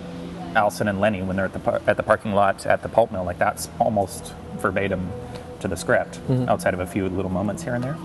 [0.57, 3.12] Allison and Lenny when they're at the par- at the parking lot at the pulp
[3.12, 5.12] mill, like that's almost verbatim
[5.61, 7.98] to the script, outside of a few little moments here and there.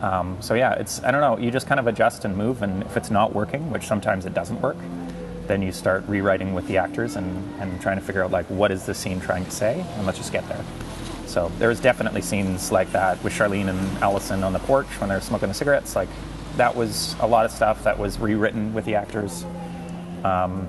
[0.00, 1.38] Um, so yeah, it's I don't know.
[1.44, 4.32] You just kind of adjust and move, and if it's not working, which sometimes it
[4.32, 4.76] doesn't work,
[5.48, 7.26] then you start rewriting with the actors and,
[7.60, 10.18] and trying to figure out like what is the scene trying to say, and let's
[10.18, 10.64] just get there.
[11.26, 15.20] So there's definitely scenes like that with Charlene and Allison on the porch when they're
[15.20, 15.96] smoking the cigarettes.
[15.96, 16.08] Like
[16.56, 19.44] that was a lot of stuff that was rewritten with the actors.
[20.24, 20.68] Um,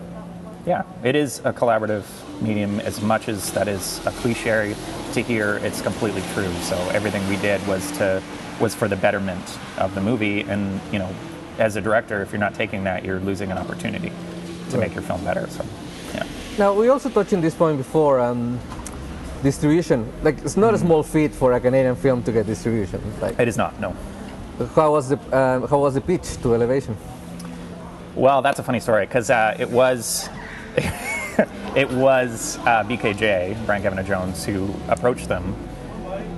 [0.66, 2.04] yeah, it is a collaborative
[2.42, 4.76] medium as much as that is a cliche
[5.14, 5.58] to hear.
[5.58, 6.52] It's completely true.
[6.62, 8.22] So everything we did was to
[8.60, 10.42] was for the betterment of the movie.
[10.42, 11.10] And you know,
[11.58, 14.12] as a director, if you're not taking that, you're losing an opportunity
[14.70, 15.48] to make your film better.
[15.50, 15.66] So
[16.14, 16.26] yeah.
[16.58, 18.20] Now, we also touched on this point before.
[18.20, 18.60] Um,
[19.44, 23.02] distribution, like it's not a small feat for a Canadian film to get distribution.
[23.22, 23.96] Like, It is not no.
[24.66, 26.98] How was the um, how was the pitch to Elevation?
[28.16, 30.30] Well, that's a funny story because uh, it was
[31.76, 35.56] it was uh, BKJ Brian Kevin Jones who approached them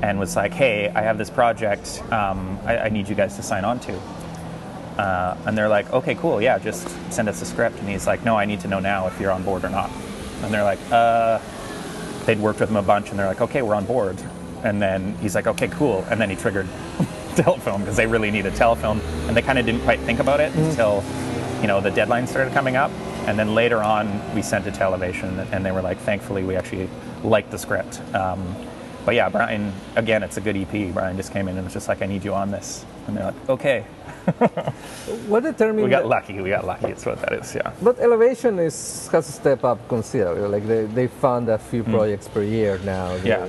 [0.02, 2.04] and was like, "Hey, I have this project.
[2.12, 3.98] Um, I, I need you guys to sign on to."
[4.98, 6.42] Uh, and they're like, "Okay, cool.
[6.42, 9.08] Yeah, just send us a script." And he's like, "No, I need to know now
[9.08, 9.90] if you're on board or not."
[10.44, 11.40] And they're like, "Uh."
[12.26, 14.22] They'd worked with him a bunch, and they're like, "Okay, we're on board."
[14.64, 16.68] And then he's like, "Okay, cool." And then he triggered
[17.36, 20.54] telefilm because they really needed telefilm, and they kind of didn't quite think about it
[20.56, 21.04] until
[21.62, 22.92] you know the deadline started coming up.
[23.28, 26.56] And then later on, we sent it to Elevation, and they were like, "Thankfully, we
[26.56, 26.90] actually
[27.24, 28.56] liked the script." Um,
[29.06, 30.94] but yeah, Brian, again, it's a good EP.
[30.94, 33.26] Brian just came in and was just like, "I need you on this," and they're
[33.26, 33.86] like, "Okay."
[35.28, 35.84] What determined?
[35.84, 36.40] We got lucky.
[36.42, 36.88] We got lucky.
[36.88, 37.56] It's what that is.
[37.56, 37.72] Yeah.
[37.82, 40.48] But Elevation is has to step up considerably.
[40.48, 43.18] Like they, they fund a few projects per year now.
[43.18, 43.28] Hmm.
[43.28, 43.48] Yeah.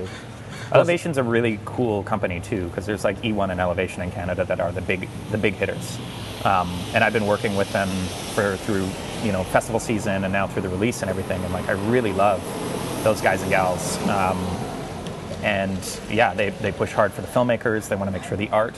[0.73, 4.59] Elevation's a really cool company too, because there's like E1 and Elevation in Canada that
[4.59, 5.97] are the big the big hitters.
[6.45, 7.89] Um, and I've been working with them
[8.33, 8.87] for through
[9.23, 11.43] you know festival season and now through the release and everything.
[11.43, 12.41] And like I really love
[13.03, 13.97] those guys and gals.
[14.07, 14.37] Um,
[15.43, 17.89] and yeah, they, they push hard for the filmmakers.
[17.89, 18.75] They want to make sure the art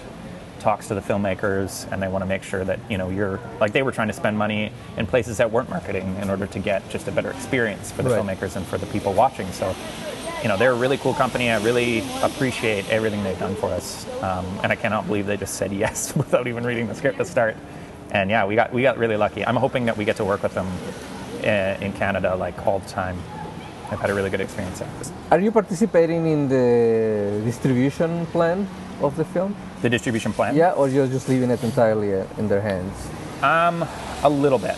[0.60, 3.74] talks to the filmmakers, and they want to make sure that you know you're like
[3.74, 6.88] they were trying to spend money in places that weren't marketing in order to get
[6.90, 8.22] just a better experience for the Right.
[8.40, 9.52] filmmakers and for the people watching.
[9.52, 9.76] So,
[10.44, 11.50] you know, they're a really cool company.
[11.50, 15.56] I really appreciate everything they've done for us, um, and I cannot believe they just
[15.56, 17.56] said yes without even reading the script to start.
[18.12, 19.46] And yeah, we got we got really lucky.
[19.46, 20.68] I'm hoping that we get to work with them
[21.44, 23.18] uh, in Canada like all the time.
[23.90, 24.90] I've had a really good experience there.
[25.32, 28.68] Are you participating in the distribution plan
[29.02, 29.56] of the film?
[29.82, 30.56] The distribution plan.
[30.56, 32.94] Yeah, or you're just leaving it entirely uh, in their hands?
[33.42, 33.88] Um,
[34.24, 34.78] a little bit.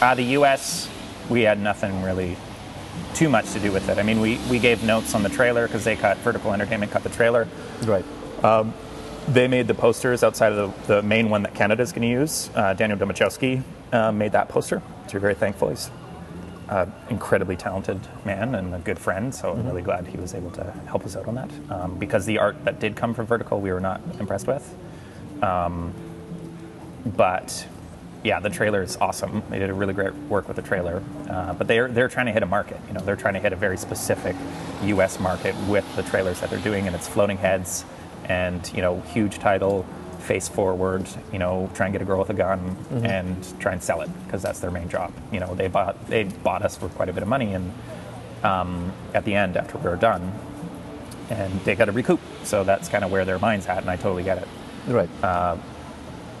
[0.00, 0.88] Uh, the U.S.
[1.28, 2.36] we had nothing really
[3.14, 3.98] too much to do with it.
[3.98, 7.02] I mean, we, we gave notes on the trailer because they cut Vertical Entertainment cut
[7.02, 7.48] the trailer.
[7.82, 8.04] Right.
[9.28, 12.48] They made the posters outside of the, the main one that Canada's going to use.
[12.54, 15.70] Uh, Daniel Domachowski uh, made that poster, which we're very thankful.
[15.70, 15.90] He's
[16.68, 20.52] an incredibly talented man and a good friend, so I'm really glad he was able
[20.52, 21.50] to help us out on that.
[21.70, 24.72] Um, because the art that did come from Vertical, we were not impressed with.
[25.42, 25.92] Um,
[27.04, 27.66] but
[28.22, 29.42] yeah, the trailer is awesome.
[29.50, 31.02] They did a really great work with the trailer.
[31.28, 32.80] Uh, but they're they're trying to hit a market.
[32.88, 34.36] You know, they're trying to hit a very specific
[34.84, 35.20] U.S.
[35.20, 37.84] market with the trailers that they're doing, and it's floating heads,
[38.24, 39.84] and you know, huge title,
[40.20, 41.06] face forward.
[41.32, 44.10] You know, try and get a girl with a gun and try and sell it
[44.24, 45.12] because that's their main job.
[45.32, 47.72] You know, they bought they bought us for quite a bit of money, and
[48.42, 50.32] um, at the end, after we were done,
[51.30, 52.20] and they got to recoup.
[52.44, 54.48] So that's kind of where their mind's at, and I totally get it.
[54.88, 55.24] Right.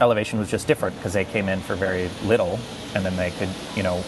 [0.00, 2.58] Elevation was just different because they came in for very little,
[2.94, 4.02] and then they could, you know,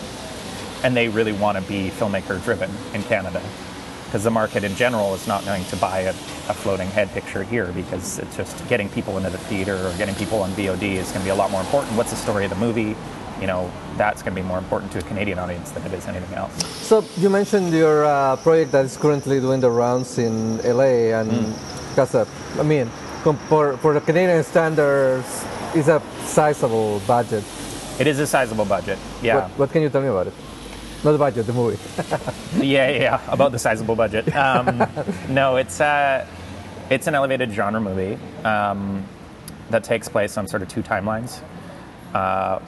[0.83, 3.43] and they really want to be filmmaker driven in Canada
[4.09, 7.43] because the market in general is not going to buy a, a, floating head picture
[7.43, 11.09] here because it's just getting people into the theater or getting people on VOD is
[11.09, 11.95] going to be a lot more important.
[11.95, 12.97] What's the story of the movie?
[13.39, 16.07] You know, that's going to be more important to a Canadian audience than it is
[16.07, 16.55] anything else.
[16.87, 21.31] So you mentioned your uh, project that is currently doing the rounds in LA, and
[21.31, 22.59] mm.
[22.59, 22.87] I mean,
[23.49, 25.45] for, for the Canadian standards,
[25.75, 27.45] it's a sizable budget.
[27.99, 28.99] It is a sizable budget.
[29.23, 29.37] Yeah.
[29.37, 30.35] What, what can you tell me about it?
[31.05, 31.79] Not the budget, the movie.
[32.67, 34.35] yeah, yeah, about the sizable budget.
[34.35, 34.85] Um,
[35.29, 36.27] no, it's uh,
[36.91, 39.05] it's an elevated genre movie um,
[39.71, 41.41] that takes place on sort of two timelines.
[42.15, 42.59] Uh,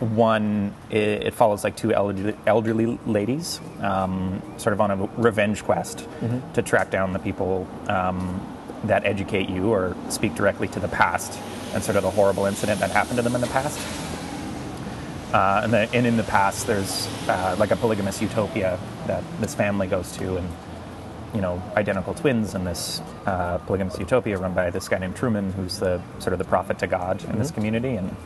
[0.00, 5.62] one, it, it, follows like two elderly, elderly ladies, um, sort of on a revenge
[5.62, 6.52] quest mm-hmm.
[6.52, 8.40] to track down the people um,
[8.84, 11.38] that educate you or speak directly to the past
[11.74, 13.78] and sort of the horrible incident that happened to them in the past.
[15.32, 19.54] Uh, and, the, and, in the past, there's uh, like a polygamous utopia that this
[19.54, 20.48] family goes to, and
[21.34, 25.52] you know, identical twins in this uh, polygamous utopia run by this guy named Truman,
[25.52, 27.30] who's the sort of the prophet to God mm-hmm.
[27.30, 27.54] in this mm-hmm.
[27.54, 28.16] community, and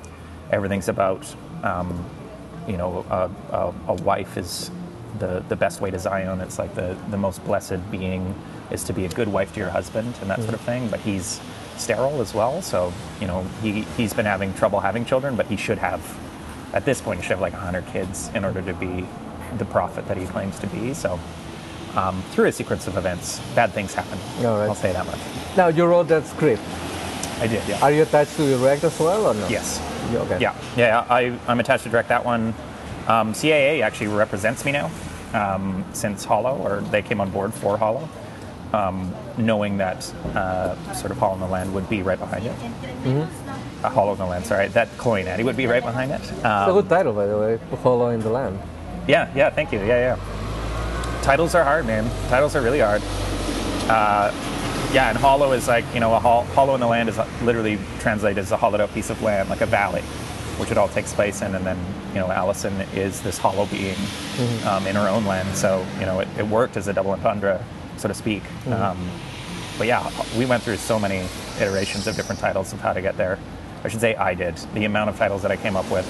[0.50, 1.26] everything's about,
[1.62, 2.04] um,
[2.66, 4.70] you know, a, a, a, wife is
[5.18, 6.40] the the best way to Zion.
[6.40, 8.34] It's like the the most blessed being
[8.70, 10.44] is to be a good wife to your husband and that mm-hmm.
[10.44, 10.88] sort of thing.
[10.88, 11.38] But he's
[11.76, 15.56] sterile as well, so you know he he's been having trouble having children, but he
[15.56, 16.00] should have
[16.74, 19.06] at this point, he should have like 100 kids in order to be
[19.56, 20.92] the prophet that he claims to be.
[20.92, 21.18] So,
[21.94, 24.18] um, through a sequence of events, bad things happen.
[24.42, 24.66] right.
[24.66, 25.20] I'll say that much.
[25.56, 26.62] Now, you wrote that script.
[27.38, 27.80] I did, yeah.
[27.80, 29.46] Are you attached to direct as well, or no?
[29.48, 29.80] Yes.
[30.12, 30.40] okay.
[30.40, 31.06] Yeah, yeah.
[31.08, 32.48] I, I'm attached to direct that one.
[33.06, 34.90] Um, CAA actually represents me now
[35.32, 38.08] um, since Hollow, or they came on board for Hollow,
[38.74, 42.56] um, knowing that uh, sort of Hollow in the Land would be right behind it.
[43.04, 43.40] Mm-hmm
[43.84, 44.46] a Hollow in the Land.
[44.46, 46.20] Sorry, that coin Eddie would be right behind it.
[46.44, 48.58] Um, it's a good title, by the way, Hollow in the Land.
[49.06, 49.50] Yeah, yeah.
[49.50, 49.78] Thank you.
[49.80, 51.20] Yeah, yeah.
[51.22, 52.10] Titles are hard, man.
[52.28, 53.02] Titles are really hard.
[53.90, 54.32] Uh,
[54.92, 57.78] yeah, and hollow is like you know a hol- hollow in the land is literally
[57.98, 60.02] translated as a hollowed out piece of land, like a valley,
[60.58, 61.54] which it all takes place in.
[61.54, 61.78] And then
[62.10, 64.68] you know Allison is this hollow being mm-hmm.
[64.68, 67.62] um, in her own land, so you know it, it, worked as a double entendre,
[67.96, 68.42] so to speak.
[68.42, 68.72] Mm-hmm.
[68.72, 69.10] Um,
[69.78, 71.26] but yeah, we went through so many
[71.60, 73.38] iterations of different titles of how to get there.
[73.82, 74.56] I should say I did.
[74.74, 76.06] The amount of titles that I came up with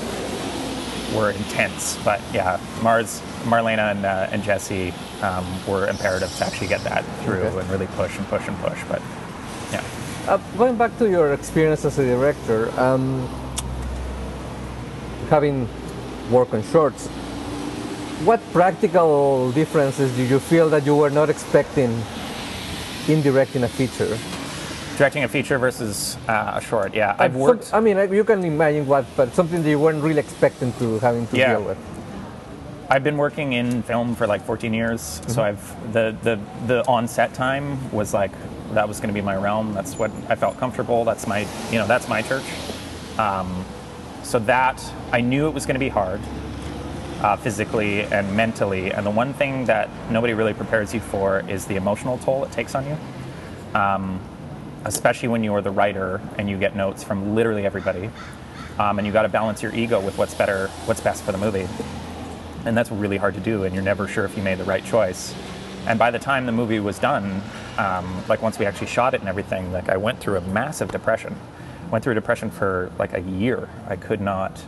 [1.14, 1.99] were intense.
[2.05, 4.92] But yeah, Mars, Marlena, and, uh, and Jesse
[5.23, 7.59] um, were imperative to actually get that through okay.
[7.59, 8.79] and really push and push and push.
[8.88, 9.01] But
[9.73, 9.85] yeah.
[10.29, 13.27] Uh, going back to your experience as a director, um,
[15.29, 15.68] having
[16.31, 17.09] worked on shorts,
[18.22, 22.00] what practical differences do you feel that you were not expecting
[23.09, 24.16] in directing a feature?
[24.96, 27.16] Directing a feature versus uh, a short, yeah.
[27.18, 27.74] I've worked.
[27.74, 31.27] I mean, you can imagine what, but something that you weren't really expecting to having
[31.29, 31.57] to yeah.
[31.57, 31.79] deal with.
[32.88, 35.31] I've been working in film for like 14 years, mm-hmm.
[35.31, 38.31] so I've the the the on set time was like
[38.72, 39.74] that was going to be my realm.
[39.74, 41.05] That's what I felt comfortable.
[41.05, 41.40] That's my
[41.72, 42.44] you know that's my church.
[43.18, 43.64] Um,
[44.22, 44.81] so that
[45.12, 46.20] I knew it was going to be hard,
[47.25, 48.93] uh, physically and mentally.
[48.93, 52.53] And the one thing that nobody really prepares you for is the emotional toll it
[52.53, 52.99] takes on you.
[53.75, 54.21] Um,
[54.85, 58.11] especially when you are the writer and you get notes from literally everybody.
[58.79, 61.39] Um, and you got to balance your ego with what's better, what's best for the
[61.39, 61.67] movie.
[62.67, 64.85] And that's really hard to do, and you're never sure if you made the right
[64.85, 65.35] choice.
[65.87, 67.41] And by the time the movie was done,
[67.79, 70.91] um, like once we actually shot it and everything, like I went through a massive
[70.91, 71.35] depression.
[71.91, 73.71] Went through a depression for like a year.
[73.89, 74.61] I could not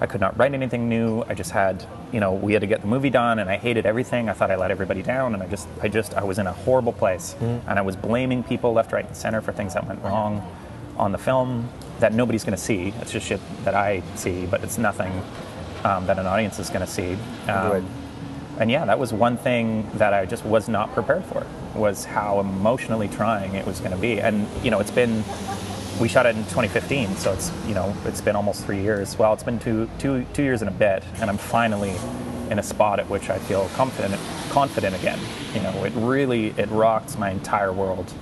[0.00, 1.22] I could not write anything new.
[1.28, 3.86] I just had, you know, we had to get the movie done, and I hated
[3.86, 4.28] everything.
[4.28, 6.52] I thought I let everybody down, and I just, I just, I was in a
[6.52, 7.68] horrible place, mm-hmm.
[7.68, 10.42] and I was blaming people left, right, and center for things that went wrong
[10.96, 11.68] on the film
[12.00, 12.92] that nobody's going to see.
[13.00, 15.12] It's just shit that I see, but it's nothing
[15.84, 17.16] um, that an audience is going to see.
[17.48, 17.88] Um,
[18.58, 21.46] and yeah, that was one thing that I just was not prepared for.
[21.74, 25.24] Was how emotionally trying it was going to be, and you know, it's been
[26.00, 29.16] we shot it in 2015, so it's you know it's been almost three years.
[29.18, 31.94] Well, it's been two two two years and a bit, and I'm finally
[32.50, 35.18] in a spot at which I feel confident confident again.
[35.54, 38.12] You know, it really it rocks my entire world,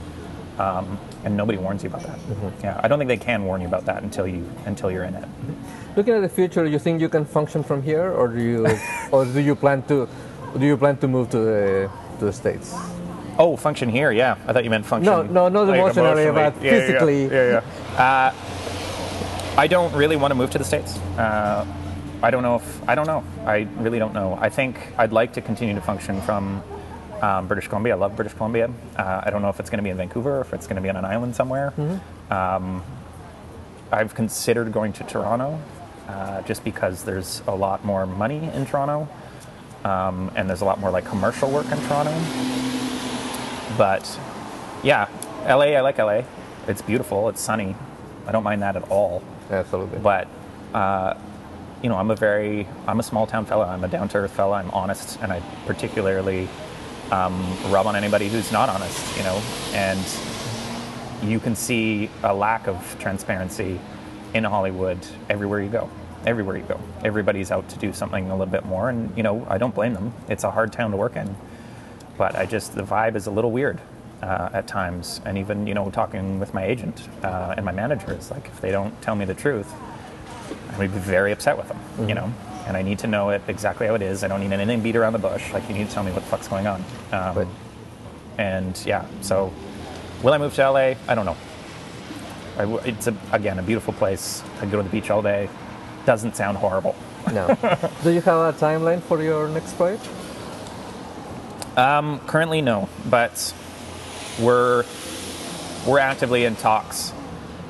[0.59, 2.19] um, and nobody warns you about that.
[2.19, 2.65] Mm-hmm.
[2.65, 5.15] Yeah, I don't think they can warn you about that until you until you're in
[5.15, 5.25] it.
[5.25, 5.97] Mm-hmm.
[5.97, 8.67] Looking at the future, you think you can function from here, or do you
[9.13, 10.09] or do you plan to
[10.59, 12.75] do you plan to move to the to the states?
[13.39, 14.37] Oh, function here, yeah.
[14.47, 15.13] I thought you meant function.
[15.13, 17.25] No, no, not like emotionally, emotionally, but yeah, physically.
[17.25, 17.65] Yeah, yeah.
[17.95, 18.03] yeah.
[18.03, 20.99] Uh, I don't really want to move to the states.
[21.19, 21.67] Uh,
[22.23, 23.25] I don't know if I don't know.
[23.45, 24.39] I really don't know.
[24.41, 26.63] I think I'd like to continue to function from
[27.21, 27.95] um, British Columbia.
[27.95, 28.71] I love British Columbia.
[28.97, 30.77] Uh, I don't know if it's going to be in Vancouver or if it's going
[30.77, 31.73] to be on an island somewhere.
[31.77, 32.33] Mm-hmm.
[32.33, 32.83] Um,
[33.91, 35.61] I've considered going to Toronto
[36.09, 39.09] uh, just because there's a lot more money in Toronto
[39.85, 42.72] um, and there's a lot more like commercial work in Toronto.
[43.77, 44.19] But
[44.83, 45.09] yeah,
[45.47, 46.23] LA, I like LA.
[46.67, 47.75] It's beautiful, it's sunny.
[48.27, 49.23] I don't mind that at all.
[49.51, 49.99] Absolutely.
[49.99, 50.29] But
[50.75, 51.15] uh,
[51.83, 53.67] you know, I'm a very, I'm a small town fella.
[53.67, 54.57] I'm a down to earth fella.
[54.57, 56.49] I'm honest, and I particularly
[57.11, 59.17] um, rub on anybody who's not honest.
[59.17, 60.01] You know, and
[61.23, 63.81] you can see a lack of transparency
[64.35, 65.91] in Hollywood everywhere you go.
[66.25, 69.45] Everywhere you go, everybody's out to do something a little bit more, and you know,
[69.51, 70.15] I don't blame them.
[70.29, 71.35] It's a hard town to work in,
[72.17, 73.81] but I just the vibe is a little weird.
[74.23, 78.13] Uh, at times, and even you know, talking with my agent uh, and my manager,
[78.13, 79.69] it's like if they don't tell me the truth,
[80.71, 82.09] I would be very upset with them, mm-hmm.
[82.09, 82.33] you know.
[82.69, 84.23] And I need to know it exactly how it is.
[84.23, 85.53] I don't need anything beat around the bush.
[85.53, 86.85] Like you need to tell me what the fuck's going on.
[87.11, 87.49] Um,
[88.39, 89.53] and yeah, so
[90.23, 90.95] will I move to LA?
[91.09, 91.37] I don't know.
[92.59, 94.43] I it's a, again a beautiful place.
[94.61, 95.49] I go to the beach all day.
[96.07, 96.95] Doesn't sound horrible.
[97.33, 97.47] No.
[98.03, 100.09] Do you have a timeline for your next project?
[101.77, 103.55] Um, currently, no, but
[104.41, 104.85] we're
[105.87, 107.13] we're actively in talks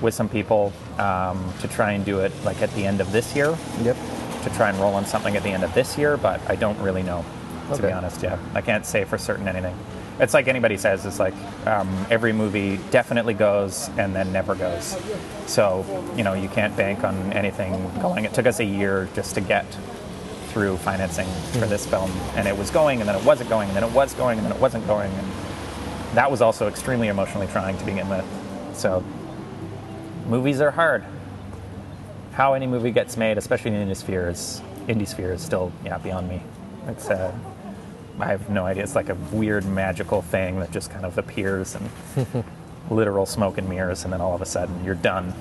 [0.01, 3.35] with some people um, to try and do it like at the end of this
[3.35, 3.57] year.
[3.83, 3.97] Yep.
[4.43, 6.79] To try and roll on something at the end of this year, but I don't
[6.81, 7.25] really know,
[7.69, 7.87] to okay.
[7.87, 8.23] be honest.
[8.23, 9.79] Yeah, I can't say for certain anything.
[10.19, 11.07] It's like anybody says.
[11.07, 11.35] It's like
[11.67, 14.97] um, every movie definitely goes and then never goes.
[15.47, 15.85] So
[16.17, 18.25] you know you can't bank on anything going.
[18.25, 19.65] It took us a year just to get
[20.53, 23.77] through financing for this film, and it was going, and then it wasn't going, and
[23.77, 25.27] then it was going, and then it wasn't going, and
[26.15, 28.25] that was also extremely emotionally trying to begin with.
[28.75, 29.03] So
[30.27, 31.05] movies are hard.
[32.33, 35.99] How any movie gets made, especially in indie sphere, is indie sphere is still yeah
[35.99, 36.43] beyond me.
[36.89, 37.33] It's uh,
[38.21, 38.83] I have no idea.
[38.83, 42.45] It's like a weird magical thing that just kind of appears and
[42.91, 45.33] literal smoke and mirrors, and then all of a sudden you're done,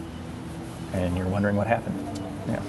[0.93, 1.97] and you're wondering what happened.
[2.47, 2.62] Yeah.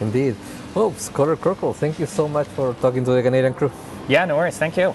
[0.00, 0.36] Indeed.
[0.72, 3.72] Well, Scooter Corkle, thank you so much for talking to the Canadian crew.
[4.06, 4.56] Yeah, no worries.
[4.56, 4.94] Thank you.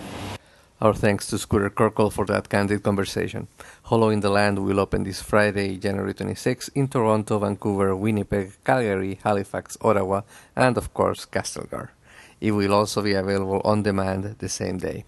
[0.82, 3.50] Our thanks to Scooter Corkle for that candid conversation.
[3.84, 9.20] Hollow in the Land will open this Friday, January 26, in Toronto, Vancouver, Winnipeg, Calgary,
[9.22, 10.22] Halifax, Ottawa,
[10.56, 11.90] and of course, Castlegar.
[12.40, 15.04] It will also be available on demand the same day.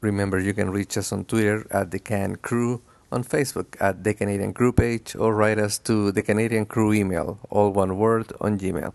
[0.00, 2.80] Remember, you can reach us on Twitter at the Can Crew,
[3.12, 7.38] on Facebook at the Canadian Crew page, or write us to the Canadian Crew email,
[7.50, 8.94] all one word, on Gmail.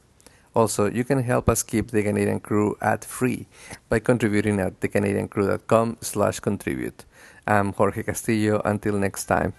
[0.56, 3.48] Also, you can help us keep the Canadian Crew ad free
[3.88, 7.06] by contributing at thecanadiancrew.com slash contribute.
[7.46, 8.62] I'm Jorge Castillo.
[8.66, 9.54] Until next time.